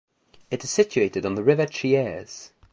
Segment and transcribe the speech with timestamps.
[0.49, 2.53] It is situated on the river Chiese.